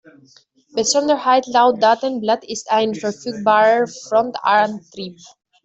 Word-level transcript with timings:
Besonderheit 0.73 1.45
laut 1.45 1.75
Datenblatt 1.83 2.43
ist 2.43 2.71
ein 2.71 2.95
verfügbarer 2.95 3.85
Frontantrieb. 3.85 5.19